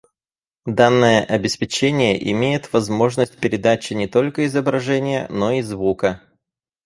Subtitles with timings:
[0.65, 6.21] Данное обеспечение имеет возможность передачи не только изображения, но и звука